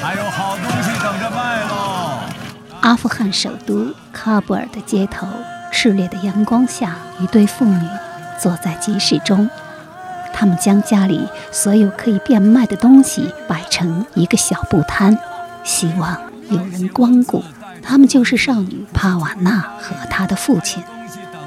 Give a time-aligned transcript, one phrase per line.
[0.00, 2.20] 还有好东西等着卖喽！
[2.80, 5.26] 阿富汗首都喀布尔的街头，
[5.72, 7.88] 炽烈的阳光下，一对妇女
[8.38, 9.50] 坐在集市中。
[10.32, 15.18] 他们将家里所有可以变卖的东西摆成一个小布摊，
[15.64, 16.16] 希望
[16.48, 17.42] 有人光顾。
[17.82, 20.82] 他们就是少女帕瓦纳和她的父亲。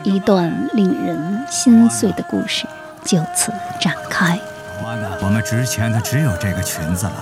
[0.04, 2.66] 一段令人心碎的故事
[3.06, 4.38] 就此展开。
[4.82, 7.14] 帕瓦纳，我们值钱的只有这个裙子了。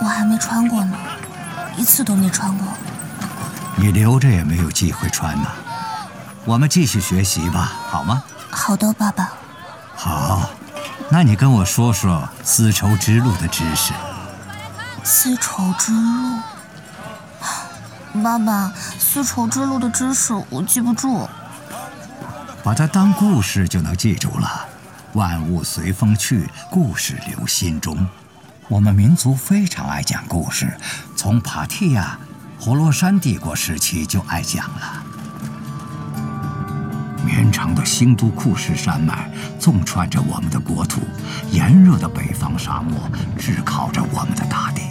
[0.00, 0.96] 我还没穿过呢，
[1.76, 2.66] 一次都没穿过。
[3.76, 5.48] 你留着也没有机会穿呢。
[6.44, 8.22] 我们继续学习吧，好吗？
[8.50, 9.30] 好的，爸爸。
[9.94, 10.48] 好。
[11.10, 13.94] 那你跟我说说丝绸之路的知识。
[15.02, 16.38] 丝绸之路，
[18.22, 21.26] 爸爸，丝绸之路的知识我记不住。
[22.62, 24.66] 把它当故事就能记住了。
[25.14, 28.06] 万物随风去，故事留心中。
[28.68, 30.76] 我们民族非常爱讲故事，
[31.16, 32.18] 从帕提亚、
[32.60, 35.02] 活罗山帝国时期就爱讲了。
[37.24, 41.00] 绵长的新都库什山脉纵穿着我们的国土，
[41.50, 44.82] 炎热的北方沙漠炙烤着我们的大地，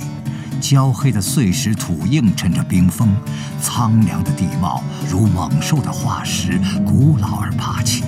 [0.60, 3.16] 焦黑的碎石土映衬着冰封，
[3.62, 8.04] 苍凉的地貌如猛兽的化石，古老而霸气。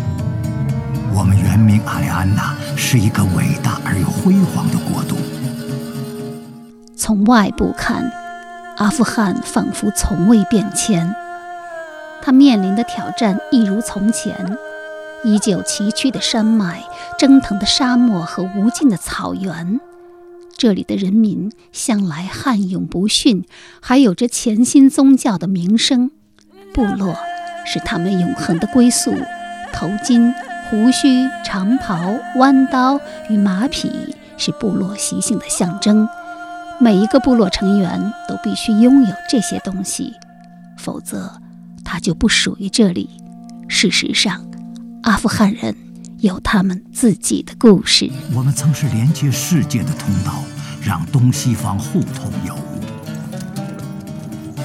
[1.13, 5.15] 我们原名阿里安娜，是一个伟大而又辉煌的国度。
[7.09, 8.11] 从外部看，
[8.77, 11.15] 阿富汗仿佛从未变迁。
[12.21, 14.55] 他面临的挑战一如从前，
[15.23, 16.83] 依旧崎岖的山脉、
[17.17, 19.79] 蒸腾的沙漠和无尽的草原。
[20.55, 23.43] 这里的人民向来悍勇不驯，
[23.81, 26.11] 还有着潜心宗教的名声。
[26.75, 27.15] 部落
[27.65, 29.15] 是他们永恒的归宿。
[29.73, 30.31] 头巾、
[30.69, 32.99] 胡须、长袍、弯刀
[33.31, 36.07] 与马匹是部落习性的象征。
[36.79, 40.13] 每一个部落成员都必须拥有这些东西，
[40.77, 41.31] 否则。
[41.91, 43.09] 它就不属于这里。
[43.67, 44.45] 事实上，
[45.01, 45.75] 阿富汗人
[46.19, 48.07] 有他们自己的故事。
[48.31, 50.35] 我们曾是连接世界的通道，
[50.83, 52.59] 让东西方互通有无。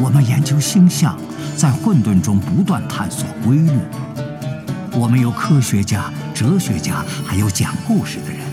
[0.04, 1.16] 我们研究星象，
[1.56, 3.72] 在混沌中不断探索规律。
[4.92, 8.43] 我们有科学家、哲学家，还有讲故事的人，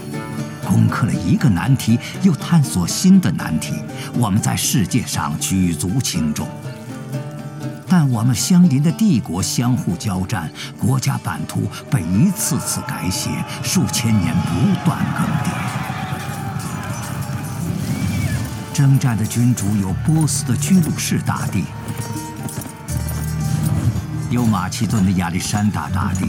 [0.71, 3.73] 攻克了一个难题，又探索新的难题。
[4.13, 6.47] 我们在世界上举足轻重。
[7.89, 10.49] 但我们相邻的帝国相互交战，
[10.79, 13.29] 国家版图被一次次改写，
[13.61, 15.51] 数千年不断更迭。
[18.73, 21.65] 征战的君主有波斯的居鲁士大帝，
[24.29, 26.25] 有马其顿的亚历山大大帝，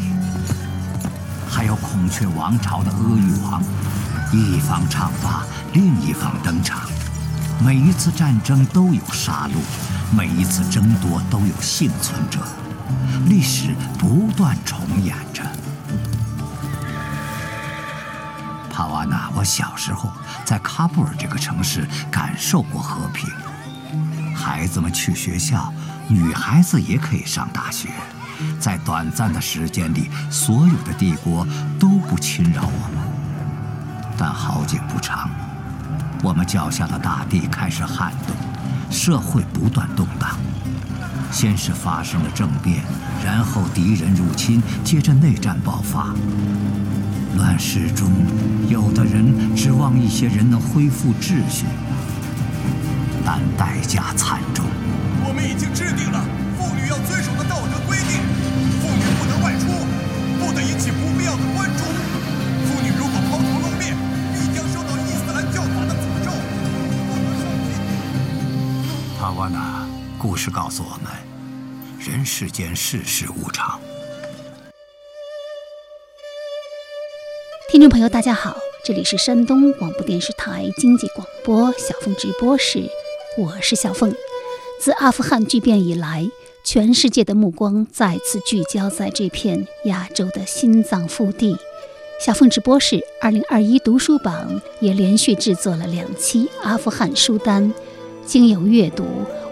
[1.49, 3.63] 还有孔雀王朝的阿育王。
[4.33, 5.45] 一方唱罢，
[5.75, 6.81] 另一方登场。
[7.63, 9.57] 每一次战争都有杀戮。
[10.15, 12.41] 每一次争夺都有幸存者，
[13.27, 15.43] 历史不断重演着。
[18.71, 20.13] 帕瓦纳，我小时候
[20.45, 23.31] 在喀布尔这个城市感受过和平，
[24.35, 25.73] 孩子们去学校，
[26.09, 27.89] 女孩子也可以上大学，
[28.61, 31.47] 在短暂的时间里，所有的帝国
[31.79, 32.69] 都不侵扰。
[34.25, 35.29] 但好景不长，
[36.23, 38.37] 我们脚下的大地开始撼动。
[38.89, 40.39] 社会不断动荡，
[41.33, 42.85] 先是发生了政变，
[43.25, 46.15] 然后敌人入侵，接着内战爆发。
[47.37, 48.13] 乱世中，
[48.69, 51.65] 有的人指望一些人能恢复秩序，
[53.27, 54.65] 但代价惨重。
[55.27, 56.23] 我们已经制定了
[56.57, 58.23] 妇女要遵守的道德规定：
[58.79, 59.67] 妇女不得外出，
[60.39, 61.43] 不得引起不必要的
[69.35, 69.87] 瓦纳，
[70.19, 71.11] 故事告诉我们，
[71.99, 73.81] 人世间世事无常。
[77.71, 82.89] 听众朋友，大家好，这里是山东广播电视台经济广播小凤直播室，
[83.39, 84.15] 我是小凤。
[84.81, 86.29] 自阿富汗巨变以来，
[86.65, 91.57] 全世界的目光再次聚焦在这片亚洲的心脏腹地。
[92.21, 97.73] 小凤直播室二零二一读书榜也连续制作了两期阿富汗书单。
[98.25, 99.05] 经由阅读，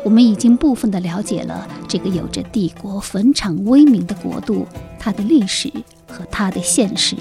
[0.04, 4.66] 我们已经部分的了解了这个有着帝国坟场威名的国度，
[4.98, 5.70] 它的历史
[6.08, 7.16] 和它的现实。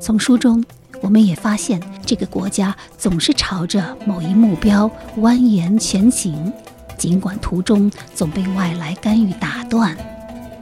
[0.00, 0.62] 从书中，
[1.00, 6.52] 我们也发现这个国家总是朝着某一目标蜿蜒前行，
[6.96, 9.96] 尽管途中总被外来干预打断。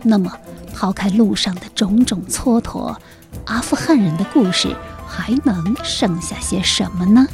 [0.02, 0.32] 那么，
[0.72, 2.96] 抛开路上的种种蹉跎，
[3.44, 4.74] 阿富汗人的故事
[5.06, 7.26] 还能剩下些什么呢？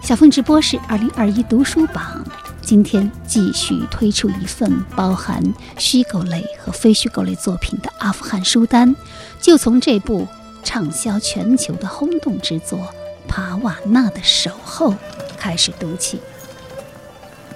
[0.00, 2.24] 小凤直播室二零二一读书榜，
[2.62, 5.42] 今天继续推出一份包含
[5.76, 8.94] 虚构类和非虚构类作品的阿富汗书单，
[9.40, 10.26] 就从这部
[10.62, 12.78] 畅销全球的轰动之作
[13.28, 14.92] 《帕瓦纳的守候》
[15.36, 16.22] 开始读起。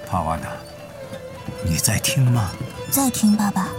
[0.07, 0.47] 帕瓦纳，
[1.65, 2.51] 你在听吗？
[2.91, 3.69] 在听，爸爸。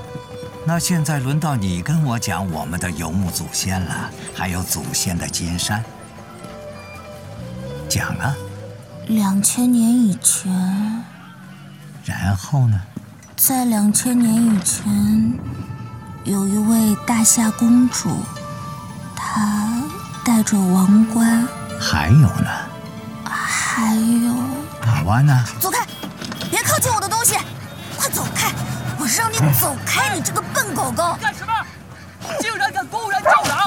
[0.66, 5.84] 那现在轮到你跟我讲我们的游牧祖先了，还有祖先的金山。
[7.88, 8.34] 讲啊！
[9.08, 10.50] 两千年以前，
[12.04, 12.80] 然后呢？
[13.36, 15.38] 在两千年以前，
[16.24, 18.16] 有一位大夏公主，
[19.14, 19.82] 她
[20.24, 21.46] 戴着王冠。
[21.78, 22.50] 还有呢？
[23.24, 24.34] 还有。
[24.80, 25.86] 帕瓦纳，走开！
[26.50, 27.36] 别靠近我的东西！
[27.98, 28.52] 快走开！
[28.98, 30.16] 我让你走开！
[30.16, 31.16] 你这个笨狗狗！
[31.20, 31.52] 干什么？
[32.40, 33.58] 竟然敢公然叫嚷！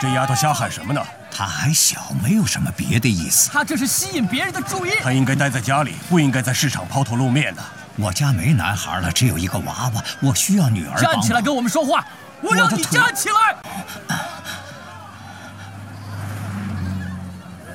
[0.00, 1.00] 这丫头瞎喊什么呢？
[1.36, 3.50] 她还小，没有什么别的意思。
[3.50, 4.92] 他这是吸引别人的注意。
[5.02, 7.62] 他应该待在家里，不应该在市场抛头露面的。
[7.96, 10.98] 我家没男孩了，只有一个娃娃，我需要女儿。
[10.98, 12.02] 站起来跟我们说话！
[12.40, 13.54] 我让你站起来！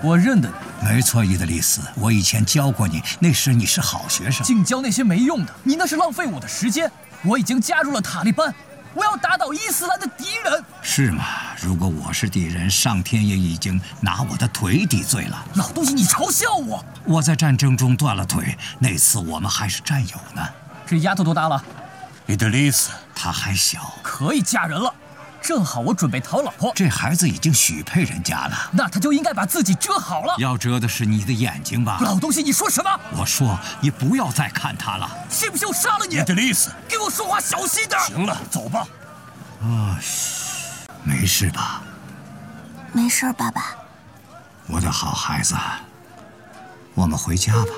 [0.01, 0.55] 我认得你。
[0.83, 4.43] 没错，伊德利斯，我以前教过你，那时你是好学生。
[4.43, 6.91] 净教那些没用的，你那是浪费我的时间。
[7.21, 8.51] 我已经加入了塔利班。
[8.93, 11.23] 我要打倒伊斯兰的敌人，是吗？
[11.61, 15.45] 如果我是敌人，上天也已经拿我的腿抵罪了。
[15.55, 16.83] 老东西，你嘲笑我！
[17.05, 20.45] 我在战争中断了腿，那次我们还是战友呢。
[20.85, 21.63] 这丫头多大了？
[22.25, 24.93] 伊德利斯，她还小，可以嫁人了。
[25.41, 30.35] 正好我准备讨老婆，这孩子已经许配人家了，那他就应该把自己遮好了。
[30.37, 31.97] 要遮的是你的眼睛吧？
[32.01, 32.99] 老东西，你说什么？
[33.17, 36.23] 我说你不要再看他了，信不信我杀了你？
[36.23, 37.99] 德利斯，给我说话小心点。
[38.01, 38.87] 行了，走吧。
[39.61, 39.99] 啊，
[41.03, 41.81] 没事吧？
[42.93, 43.75] 没事，爸爸。
[44.67, 45.55] 我的好孩子，
[46.93, 47.73] 我们回家吧。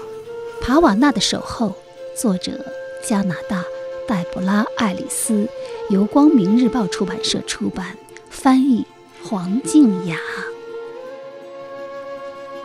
[0.61, 1.75] 帕瓦纳的守候，
[2.21, 2.59] 作者
[3.07, 3.63] 加拿大。
[4.05, 5.49] 黛布拉·爱丽丝，
[5.93, 7.95] 由光明日报出版社出版，
[8.27, 8.83] 翻译
[9.23, 10.17] 黄静雅。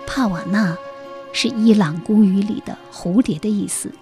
[0.06, 0.74] 帕瓦纳
[1.30, 3.92] 是伊朗古语里的蝴蝶的意思，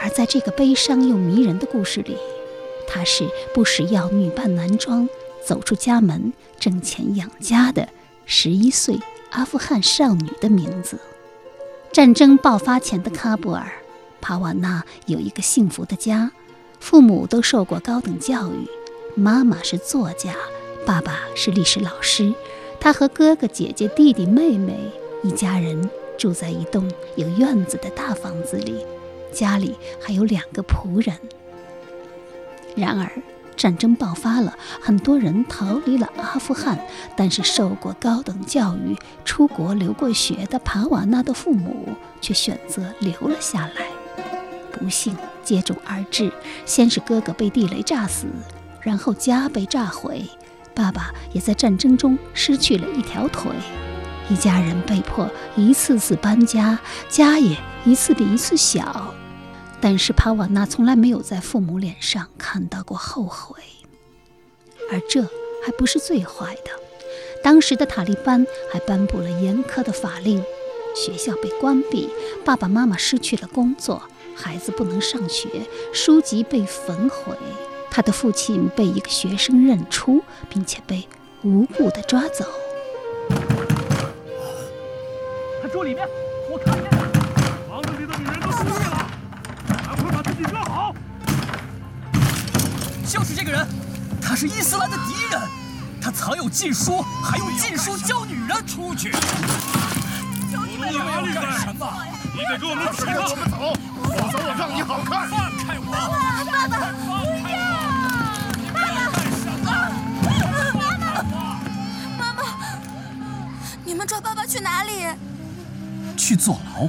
[0.00, 2.16] 而在这个悲伤又迷人的故事里，
[2.86, 5.08] 她是不时要女扮男装
[5.44, 7.88] 走出家门挣钱养家的
[8.26, 8.96] 十一岁
[9.30, 11.00] 阿富汗少女的名字。
[11.90, 13.72] 战争爆发前的喀布尔，
[14.20, 16.30] 帕瓦纳有一个幸福的家。
[16.80, 18.68] 父母都受过高等教育，
[19.14, 20.34] 妈妈是作家，
[20.86, 22.32] 爸爸是历史老师。
[22.80, 24.78] 他和哥哥姐姐、弟弟妹妹
[25.22, 28.86] 一家人住在一栋有院子的大房子里，
[29.32, 31.16] 家里还有两个仆人。
[32.76, 33.10] 然而，
[33.56, 36.78] 战争爆发了，很多人逃离了阿富汗，
[37.16, 41.88] 但是受过高等教育、出国留过学的帕瓦纳的父母
[42.20, 43.97] 却选择留了下来。
[44.78, 46.32] 不幸接踵而至，
[46.64, 48.26] 先是哥哥被地雷炸死，
[48.80, 50.24] 然后家被炸毁，
[50.74, 53.50] 爸爸也在战争中失去了一条腿，
[54.30, 56.78] 一家人被迫一次次搬家，
[57.08, 59.12] 家也一次比一次小。
[59.80, 63.60] 但是帕瓦纳从来没有在父母脸上看到过后悔，
[64.90, 66.70] 而这还不是最坏的，
[67.42, 70.42] 当时的塔利班还颁布了严苛的法令，
[70.96, 72.10] 学校被关闭，
[72.44, 74.02] 爸爸妈妈失去了工作。
[74.40, 75.48] 孩子不能上学，
[75.92, 77.36] 书籍被焚毁，
[77.90, 81.08] 他的父亲被一个学生认出，并且被
[81.42, 82.46] 无故的抓走。
[85.60, 86.08] 他住里面，
[86.50, 86.90] 我看见了。
[87.68, 89.10] 房子里的女人都死了，
[89.66, 90.94] 赶快把自己遮好。
[93.04, 93.66] 就是这个人，
[94.22, 95.40] 他是伊斯兰的敌人，
[96.00, 98.48] 他藏有禁书，还用禁书教女人。
[98.66, 99.10] 出去！
[100.68, 101.92] 你们要干什么？
[102.34, 103.72] 你得给我们起来，我们走。
[104.58, 105.28] 让你好看！
[105.28, 105.92] 放开我！
[106.50, 107.54] 爸爸，不要！
[109.54, 109.70] 爸爸，
[112.18, 112.42] 妈妈，妈妈，
[113.84, 115.06] 你们抓爸爸去哪里？
[116.16, 116.88] 去坐牢。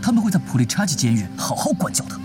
[0.00, 2.18] 他们会在普利查吉监狱好好管教他。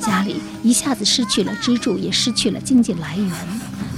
[0.00, 3.30] 家里一下子失去了支柱，也失去了经济来源。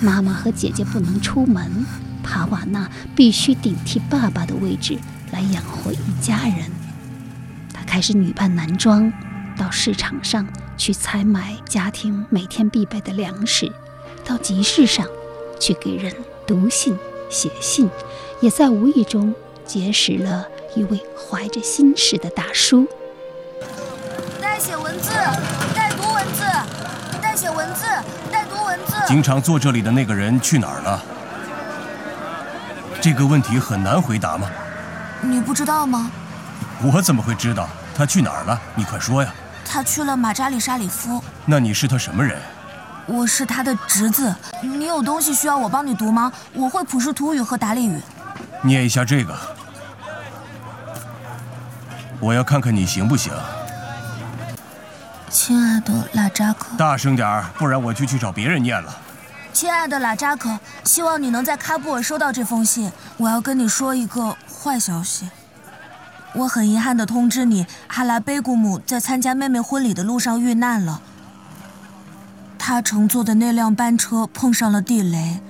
[0.02, 1.86] 妈妈和姐姐不能出门，
[2.22, 4.98] 帕瓦纳必须顶替爸爸的位置
[5.32, 6.70] 来养活一家人。
[7.86, 9.10] 开始女扮男装，
[9.56, 13.72] 到市场上去采买家庭每天必备的粮食，
[14.24, 15.06] 到集市上
[15.58, 16.12] 去给人
[16.46, 16.98] 读信
[17.30, 17.88] 写信，
[18.40, 22.86] 也在无意中结识了一位怀着心事的大叔。
[24.42, 25.12] 代写文字，
[25.74, 26.44] 代读文字，
[27.22, 27.86] 代写文字，
[28.30, 28.94] 代读文字。
[29.06, 31.02] 经常坐这里的那个人去哪儿了？
[33.00, 34.50] 这个问题很难回答吗？
[35.22, 36.10] 你不知道吗？
[36.82, 37.68] 我怎么会知道？
[37.96, 38.60] 他去哪儿了？
[38.74, 39.32] 你快说呀！
[39.64, 41.22] 他去了马扎里沙里夫。
[41.44, 42.38] 那你是他什么人？
[43.06, 44.34] 我是他的侄子。
[44.60, 46.32] 你有东西需要我帮你读吗？
[46.52, 48.00] 我会普什图语和达利语。
[48.62, 49.34] 念一下这个。
[52.20, 53.32] 我要看看你行不行。
[55.28, 58.94] 亲爱的拉扎克，大声点儿，不然我就去找别人念了。
[59.52, 62.90] 亲爱的拉扎克，希望你能在喀布尔收到这封信。
[63.16, 65.28] 我要跟你说一个坏消息。
[66.34, 71.00] 我很遗憾地通知你，哈拉贝古姆在参加妹妹婚礼的路上遇难了。
[72.58, 75.40] 他乘坐的那辆班车碰上了地雷，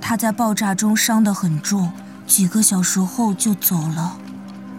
[0.00, 1.92] 他在爆炸中伤得很重，
[2.26, 4.16] 几个小时后就走了。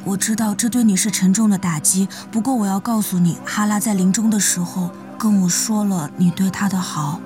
[0.06, 7.20] 我知道这对你是沉重的打击，不过我要告诉你，哈拉在临终的时候跟我说了你对他的好。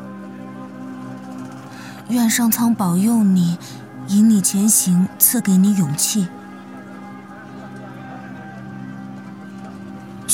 [2.09, 3.57] 愿上苍保佑你，
[4.07, 6.27] 引你前行，赐给你勇气。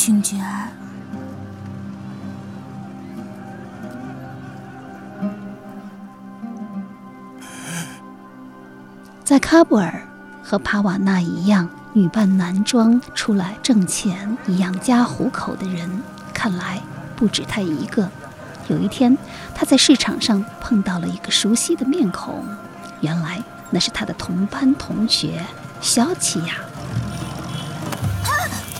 [0.05, 0.35] 俊杰，
[9.23, 10.05] 在喀布尔
[10.43, 15.89] 和帕瓦纳一样，女扮男装出来挣钱、养家糊口的人，
[16.33, 16.81] 看来
[17.15, 18.09] 不止他一个。
[18.67, 19.17] 有一天，
[19.55, 22.43] 他在市场上碰到了一个熟悉的面孔，
[22.99, 25.41] 原来那是他的同班同学
[25.79, 26.55] 肖奇亚。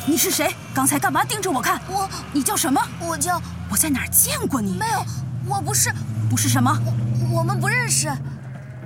[0.06, 0.54] 你是谁？
[0.74, 1.80] 刚才干嘛盯着我看？
[1.88, 2.82] 我，你叫什么？
[3.00, 3.40] 我叫……
[3.70, 4.74] 我在哪儿见过你？
[4.74, 5.06] 没有，
[5.48, 5.94] 我不是，
[6.30, 6.76] 不是什么？
[7.32, 8.12] 我我们不认识。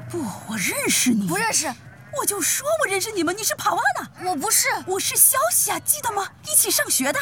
[0.10, 1.28] 不，我认识你。
[1.28, 1.74] 不认识。
[2.20, 3.36] 我就说我认识你们。
[3.38, 4.30] 你是帕瓦纳。
[4.30, 6.28] 我不是，我是消息啊，记得吗？
[6.44, 7.20] 一起上学的。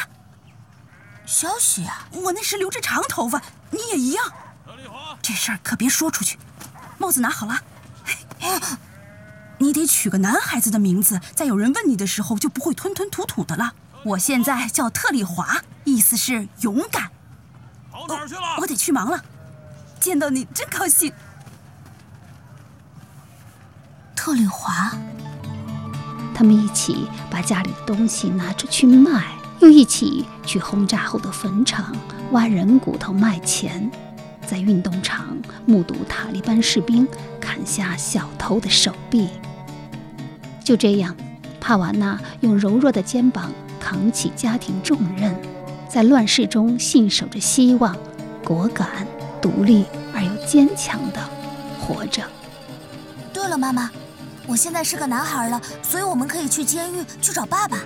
[1.24, 4.32] 消息啊，我那时留着长头发，你也一样。
[5.22, 6.38] 这事儿可别说出去。
[6.98, 7.60] 帽子拿好了。
[9.58, 13.72] 你得取个男孩子的名字，在有人问你的时候就不会吞吞吐吐的了。
[14.06, 17.10] 我现在叫特里华，意思是勇敢。
[17.90, 18.40] 跑哪儿去了？
[18.60, 19.20] 我得去忙了。
[19.98, 21.12] 见到你真高兴。
[24.14, 24.92] 特里华，
[26.32, 29.24] 他们一起把家里的东西拿出去卖，
[29.58, 31.92] 又一起去轰炸后的坟场
[32.30, 33.90] 挖人骨头卖钱，
[34.46, 35.36] 在运动场
[35.66, 37.08] 目睹塔利班士兵
[37.40, 39.30] 砍下小偷的手臂。
[40.62, 41.16] 就这样，
[41.60, 43.50] 帕瓦纳用柔弱的肩膀。
[43.86, 45.32] 扛起家庭重任，
[45.88, 47.96] 在乱世中信守着希望，
[48.44, 49.06] 果敢、
[49.40, 51.20] 独立而又坚强的
[51.80, 52.20] 活着。
[53.32, 53.88] 对了，妈妈，
[54.44, 57.78] 我现在是个男孩了，所以我们可以去监狱去找爸爸。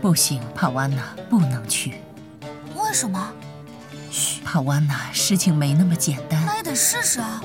[0.00, 1.94] 不行，帕瓦娜不能去。
[2.76, 3.32] 为什么？
[4.12, 6.40] 嘘，帕瓦娜，事情没那么简单。
[6.46, 7.42] 那也得试试啊。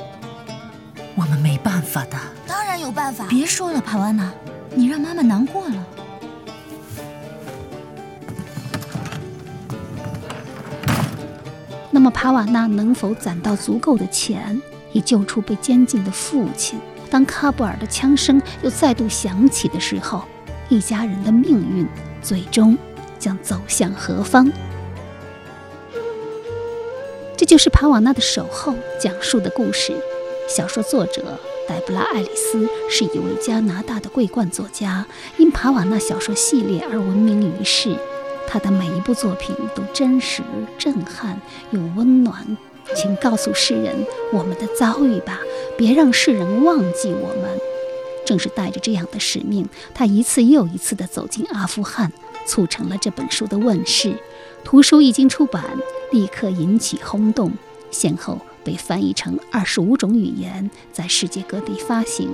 [1.15, 2.15] 我们没办法的。
[2.45, 3.25] 当然有办法。
[3.27, 4.31] 别说了，帕瓦娜，
[4.75, 5.85] 你让妈妈难过了。
[12.09, 14.59] 么帕瓦纳能否攒到足够的钱，
[14.93, 16.79] 以救出被监禁的父亲？
[17.07, 20.23] 当喀布尔的枪声又再度响起的时候，
[20.69, 21.87] 一家人的命运
[22.19, 22.75] 最终
[23.19, 24.51] 将走向何方？
[27.37, 29.93] 这就是帕瓦纳的守候讲述的故事。
[30.47, 35.05] 小说作者黛布拉·爱丽丝是一位加拿大的桂冠作家，
[35.37, 37.95] 因帕瓦纳小说系列而闻名于世。
[38.51, 40.41] 他的每一部作品都真实、
[40.79, 41.39] 震撼
[41.69, 42.57] 又温暖，
[42.95, 43.95] 请告诉世人
[44.33, 45.39] 我们的遭遇吧，
[45.77, 47.59] 别让世人忘记我们。
[48.25, 52.11] 正是带着这样的使命，他一次又一次地走进阿富汗，
[52.47, 54.15] 促成了这本书的问世。
[54.63, 55.63] 图书一经出版，
[56.11, 57.51] 立刻引起轰动，
[57.91, 62.29] 先后被翻译成二十五种语言，在世界各地发行。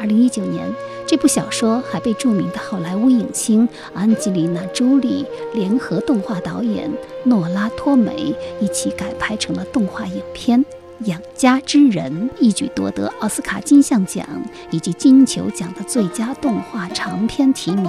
[0.00, 0.66] 二零一九年，
[1.14, 6.90] 这部小说还被著名的好莱坞影星安吉丽娜·朱莉联合动画导演
[7.22, 10.58] 诺拉·托梅一起改拍成了动画影片
[11.04, 14.26] 《养家之人》，一举夺得奥斯卡金像奖
[14.72, 17.88] 以及金球奖的最佳动画长片提名，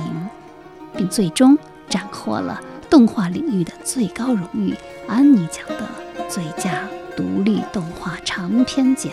[0.96, 1.58] 并最终
[1.89, 4.75] 斩获了动画领域的最高荣誉——
[5.10, 9.12] 安妮奖的最佳独立动画长片奖。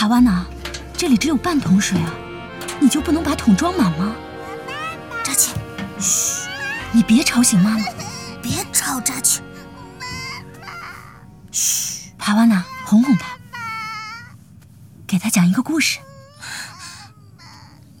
[0.00, 0.46] 帕瓦纳，
[0.96, 2.10] 这里只有半桶水啊，
[2.80, 4.16] 你就不能把桶装满吗？
[5.22, 5.52] 扎起，
[5.98, 6.48] 嘘，
[6.90, 7.84] 你别吵醒妈妈。
[8.40, 9.42] 别吵，扎奇。
[11.52, 13.36] 嘘，帕瓦纳，哄哄他，
[15.06, 15.98] 给他讲一个故事。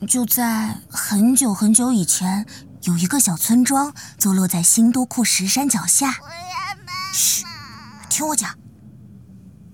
[0.08, 2.46] 就在很久很久以前，
[2.84, 6.14] 有一个小村庄，坐落在新都库什山脚下。
[7.12, 7.44] 嘘，
[8.08, 8.54] 听我讲。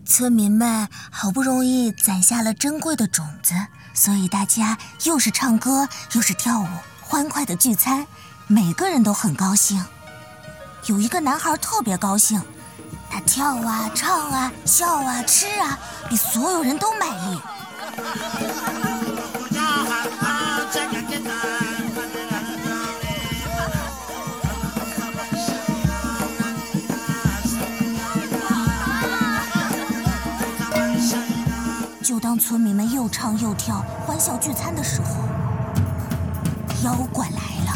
[0.06, 3.54] 村民们好不容易攒下了珍贵的种子，
[3.92, 6.66] 所以大家又是唱歌又是跳舞，
[7.02, 8.06] 欢快的聚餐，
[8.46, 9.84] 每个人都很高兴。
[10.86, 12.40] 有一个男孩特别高兴，
[13.10, 15.76] 他跳啊唱啊笑啊吃啊，
[16.08, 17.40] 比所有人都卖力。
[32.26, 35.14] 当村民们又唱又跳、欢笑聚餐的时候，
[36.82, 37.72] 妖怪来了。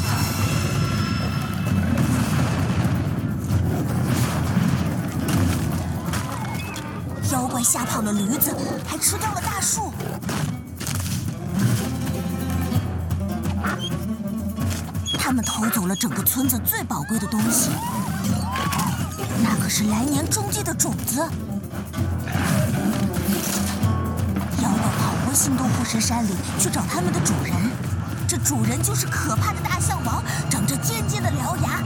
[7.30, 8.52] 妖怪吓跑了驴子，
[8.85, 9.92] 还吃掉了大树。
[15.16, 17.71] 他们偷走了整个村子最宝贵的东西，
[19.45, 21.25] 那可是来年种地的种子。
[25.40, 27.54] 跑过新东富士山里去找他们的主人，
[28.28, 31.82] 这主人就是可怕的大象王，长着尖尖的獠牙。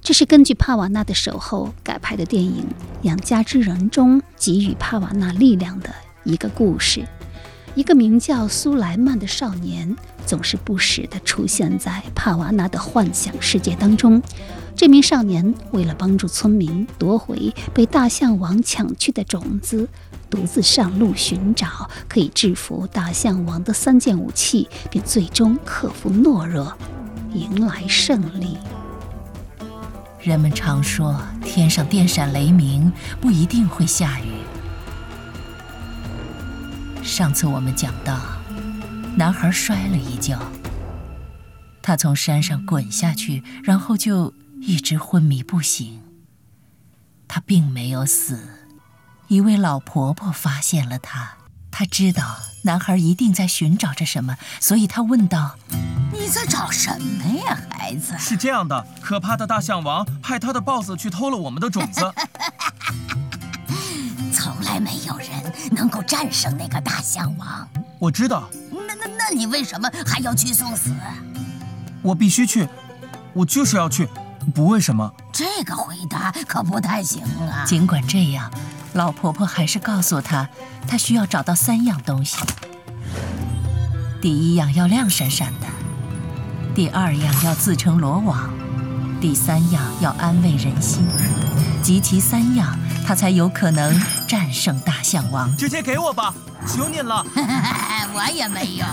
[0.00, 2.64] 这是根据帕瓦纳的守候改拍的电影
[3.02, 5.90] 《养家之人》中给予帕瓦纳力量的
[6.24, 7.06] 一个故事。
[7.74, 9.94] 一个名叫苏莱曼的少年，
[10.26, 14.22] 总是不时地出现在帕瓦纳的幻想世界当中。
[14.74, 19.88] 这名少年为了帮助村民夺回被大象王抢去的种子，
[20.28, 26.76] 独自上路寻找可以制服大象王的三件武器，并最终克服懦弱，
[27.32, 28.56] 迎来胜利。
[30.20, 34.32] 人们常说，天上电闪雷鸣不一定会下雨。
[37.02, 38.18] 上次我们讲到，
[39.16, 40.38] 男孩摔了一跤，
[41.82, 44.32] 他从山上滚下去，然后就
[44.64, 46.00] 一直昏迷不醒。
[47.26, 48.38] 他并没有死，
[49.26, 51.36] 一位老婆婆发现了他，
[51.70, 55.56] 她知道男孩一定在寻找着什么，所以她问道。
[56.12, 58.16] 你在找什么呀，孩子？
[58.18, 62.00] 是这样的，可怕的大象王派他的豹子去偷了我们的种子。
[64.32, 65.28] 从来没有人
[65.72, 67.68] 能够战胜那个大象王。
[67.98, 68.48] 我知道。
[68.70, 70.94] 那那那你为什么还要去送死？
[72.00, 72.68] 我必须去，
[73.32, 74.08] 我就是要去，
[74.50, 75.12] 不为什么。
[75.32, 77.64] 这个回答可不太行啊。
[77.64, 78.50] 尽管这样，
[78.94, 80.48] 老婆婆还是告诉他，
[80.86, 82.36] 他需要找到三样东西。
[84.20, 85.66] 第一样要亮闪闪的。
[86.74, 88.48] 第二样要自成罗网，
[89.20, 91.06] 第三样要安慰人心，
[91.82, 95.54] 集齐三样，他才有可能战胜大象王。
[95.56, 96.32] 直接给我吧，
[96.66, 97.22] 求您了。
[98.14, 98.86] 我也没有，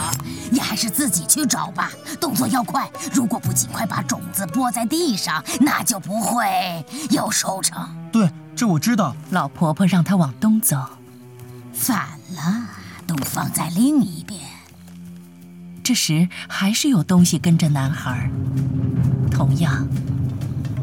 [0.51, 2.89] 你还是自己去找吧，动作要快。
[3.13, 7.87] 如果不尽快把种子播在地上，那就不会有收成。
[8.11, 9.15] 对，这我知道。
[9.29, 10.77] 老婆婆让他往东走，
[11.73, 12.67] 反了，
[13.05, 14.39] 都放在另一边。
[15.83, 18.29] 这时还是有东西跟着男孩，
[19.31, 19.87] 同样，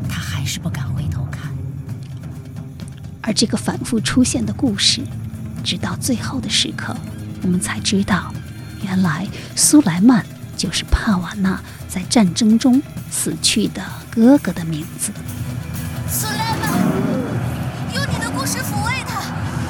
[0.09, 1.53] 他还是不敢回头看。
[3.23, 5.03] 而这个反复出现的故事，
[5.65, 6.97] 直到最后的时刻，
[7.43, 8.33] 我们才知道，
[8.83, 10.25] 原来苏莱曼
[10.57, 15.13] 就是帕瓦纳在战争中死去的哥哥的名字。
[16.09, 16.71] 苏莱曼，
[17.95, 19.21] 用你的故事抚慰他，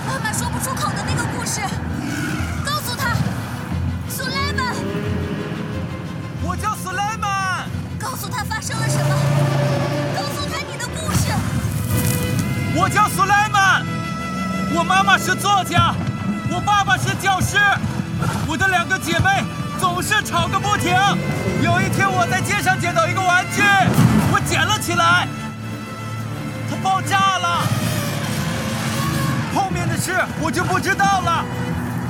[0.06, 1.60] 妈妈说不出口的那个故事。
[2.64, 3.16] 告诉他，
[4.08, 4.74] 苏莱曼，
[6.42, 7.66] 我叫苏莱曼。
[7.98, 9.14] 告诉他发生了什么？
[10.16, 11.32] 告诉他你的故事。
[12.78, 13.84] 我叫苏莱曼，
[14.74, 15.94] 我妈妈是作家，
[16.50, 17.56] 我爸爸是教师，
[18.46, 19.44] 我的两个姐妹
[19.78, 20.92] 总是吵个不停。
[21.62, 23.62] 有一天我在街上捡到一个玩具，
[24.32, 25.26] 我捡了起来，
[26.70, 27.62] 它爆炸了。
[29.54, 31.44] 后面的事我就不知道了，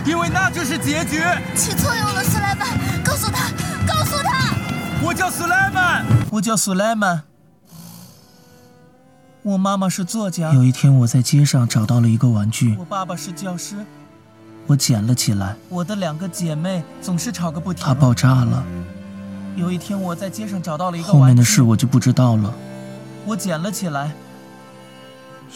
[0.05, 1.23] 因为那就是结局。
[1.55, 2.69] 起作用了，苏莱曼，
[3.05, 3.51] 告诉他，
[3.87, 4.55] 告诉他。
[5.03, 6.05] 我叫苏莱曼。
[6.33, 7.23] 我叫苏莱曼，
[9.43, 10.53] 我妈妈是作家。
[10.53, 12.75] 有一天，我在街上找到了一个玩具。
[12.77, 13.77] 我爸爸是教师，
[14.67, 15.55] 我捡了起来。
[15.69, 17.85] 我的两个姐妹总是吵个不停。
[17.85, 18.65] 它爆炸了。
[19.55, 21.09] 有一天，我在街上找到了一个。
[21.09, 22.53] 后面的事我就不知道了。
[23.25, 24.13] 我捡了起来，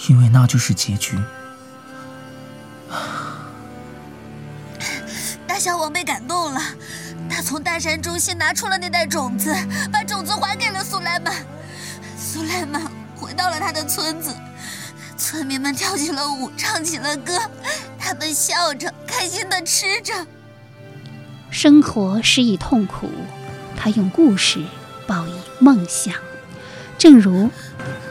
[0.08, 1.18] 因为那就是结局。
[5.46, 6.60] 大小王被感动了。
[7.28, 9.54] 他从大山中心拿出了那袋种子，
[9.92, 11.34] 把种子还给了苏莱曼。
[12.18, 12.82] 苏莱曼
[13.14, 14.34] 回到了他的村子，
[15.20, 17.38] 村民们跳起了舞，唱起了歌，
[17.98, 20.26] 他们笑着，开心的吃着。
[21.50, 23.10] 生活失意痛苦，
[23.76, 24.64] 他用故事
[25.06, 26.14] 报以梦想。
[26.96, 27.50] 正如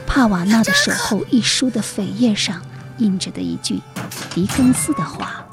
[0.06, 2.62] 帕瓦纳的守候一书的扉页上
[3.00, 3.82] 印着的一句
[4.30, 5.44] 狄更斯的话：“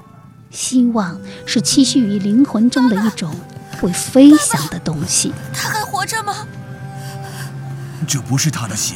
[0.52, 3.34] 希望是栖息于灵魂中的一种
[3.80, 6.46] 会飞翔的东西。”他还活着吗？
[8.06, 8.94] 这不是他的血，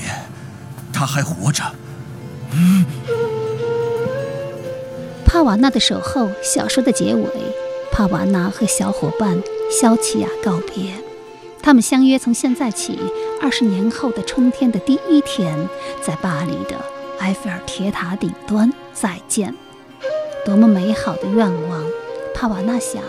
[0.92, 1.64] 他还活着。
[5.24, 7.24] 帕瓦纳的守候小说的结尾，
[7.92, 10.94] 帕瓦纳和小伙伴肖奇亚告别，
[11.62, 12.98] 他们相约从现在起，
[13.40, 15.68] 二十年后的春天的第一天，
[16.02, 16.76] 在巴黎的
[17.20, 19.54] 埃菲尔铁塔顶端再见。
[20.44, 21.84] 多么美好的愿望！
[22.34, 23.02] 帕瓦纳想，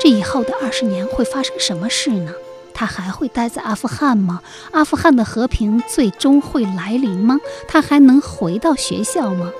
[0.00, 2.32] 这以后的二十年会发生什么事呢？
[2.80, 4.40] 他还会待在阿富汗吗？
[4.70, 7.38] 阿富汗的和平最终会来临吗？
[7.68, 9.50] 他还能回到学校吗？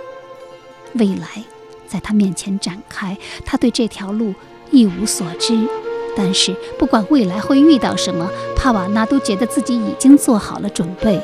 [0.94, 1.44] 未来。
[1.86, 4.32] 在他面前展开，他对这条路
[4.70, 5.68] 一无所知。
[6.16, 11.20] 但是，不管未来会遇到什么，帕瓦纳都觉得自己已经做好了准备。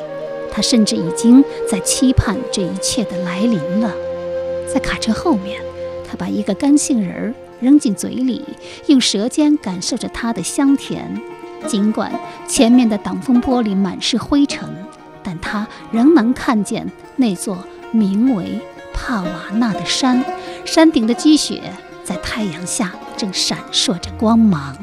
[0.51, 3.91] 他甚至已经在期盼这一切的来临了。
[4.71, 5.59] 在卡车后面，
[6.07, 8.45] 他把一个干杏仁儿扔进嘴里，
[8.85, 11.19] 用舌尖感受着它的香甜。
[11.65, 12.11] 尽管
[12.47, 14.69] 前面的挡风玻璃满是灰尘，
[15.23, 17.57] 但他仍能看见那座
[17.91, 18.61] 名为……
[18.99, 20.25] 帕瓦纳的山，
[20.65, 21.71] 山顶的积雪
[22.03, 24.75] 在太阳下正闪烁着光芒。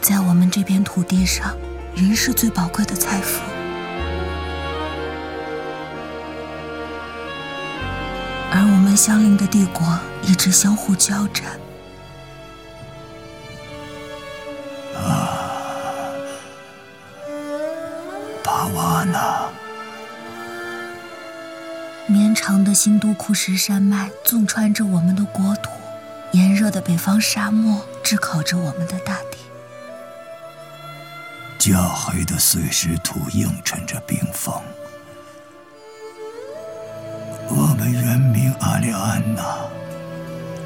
[0.00, 1.52] 在我们这片土地上，
[1.96, 3.42] 人是最宝贵的财富，
[8.52, 9.84] 而我们相邻的帝国
[10.22, 11.44] 一直相互交战。
[19.12, 19.48] 帕瓦纳。
[22.06, 25.70] 绵长的新都库什山脉纵穿着我们的国土，
[26.32, 29.38] 炎热的北方沙漠炙烤着我们的大地。
[31.58, 34.54] 焦黑的碎石土映衬着冰封。
[37.48, 39.42] 我们原名阿里安娜，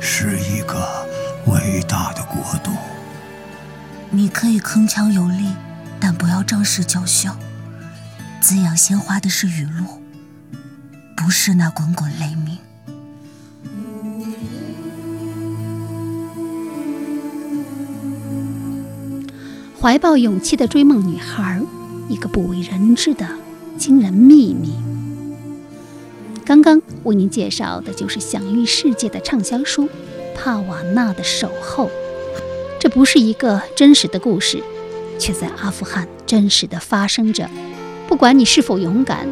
[0.00, 1.06] 是一个
[1.46, 2.70] 伟大的国度。
[4.10, 5.54] 你可以铿锵有力，
[5.98, 7.34] 但不要仗势叫嚣。
[8.40, 10.00] 滋养鲜花的是雨露。
[11.16, 12.56] 不是那滚滚雷鸣。
[19.78, 21.60] 怀抱勇气的追梦女孩，
[22.08, 23.28] 一个不为人知的
[23.78, 24.74] 惊人秘密。
[26.44, 29.84] 刚刚为您介绍的就是享誉世界的畅销书
[30.34, 31.86] 《帕瓦纳的守候》。
[32.80, 34.62] 这不是一个真实的故事，
[35.18, 37.48] 却在阿富汗真实的发生着。
[38.10, 39.26] 不管你是否勇敢。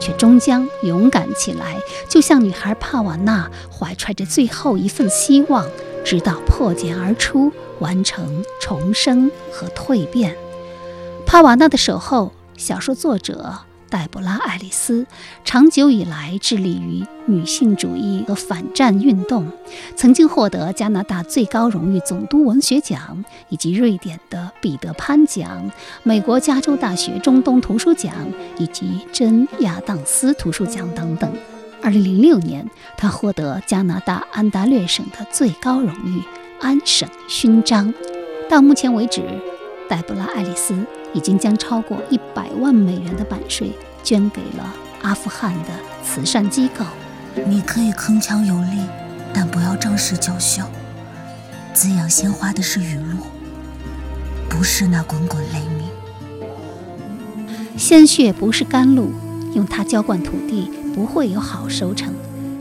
[0.00, 1.76] 却终将勇敢起来，
[2.08, 5.66] 就像女孩帕瓦娜怀揣着最后一份希望，
[6.04, 10.36] 直到破茧而出，完成重生和蜕变。
[11.26, 13.67] 帕瓦娜的守候，小说作者。
[13.90, 15.06] 黛布拉·爱丽丝
[15.44, 19.50] 长久以来致力于女性主义和反战运动，
[19.96, 25.70] 曾经获得加拿大最高荣誉总督文学奖，以及瑞典的彼得潘奖、
[26.02, 28.12] 美国加州大学中东图书奖
[28.58, 31.32] 以及真亚当斯图书奖等等。
[31.82, 36.22] 2006年，她获得加拿大安大略省的最高荣誉
[36.60, 37.92] 安省勋章。
[38.50, 39.22] 到目前为止，
[39.88, 40.74] 黛布拉·爱丽丝。
[41.14, 45.70] 已经将超过一百万美元的版税捐给了阿富汗的
[46.04, 46.84] 慈善机构。
[47.46, 48.82] 你可以铿锵有力，
[49.32, 50.68] 但不要仗势叫嚣。
[51.72, 53.18] 滋养鲜花的是雨露，
[54.48, 55.88] 不是那滚滚雷鸣。
[57.76, 59.12] 鲜血不是甘露，
[59.54, 62.12] 用它浇灌土地不会有好收成。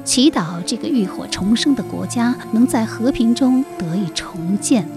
[0.05, 4.87] 祈祷这个浴火重生的国家能在和平中得以重建，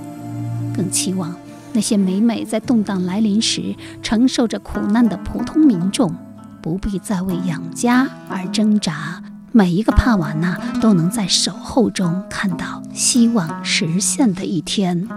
[0.76, 1.34] 更期望。
[1.72, 6.14] 那些每每在动荡来临时承受着苦难的普通民众，
[6.60, 9.22] 不必再为养家而挣扎。
[9.52, 15.08] 每一个帕瓦纳都能在守候中看到希望实现的一天。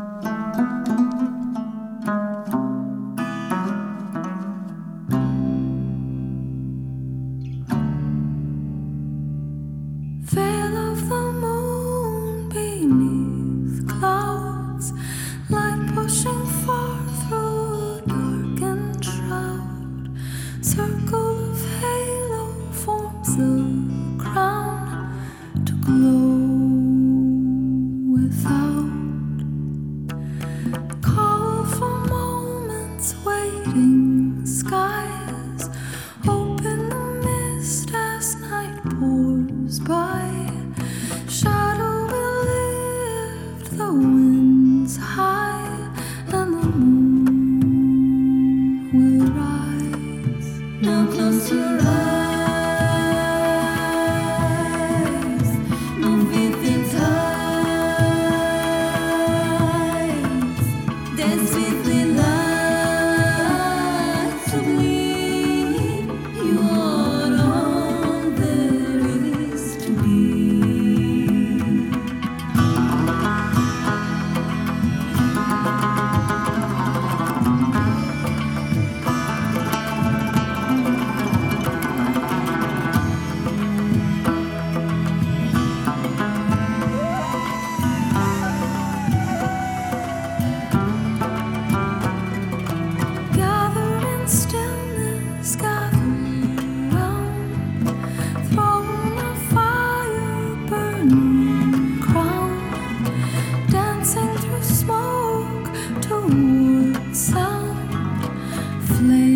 [108.87, 109.32] flame.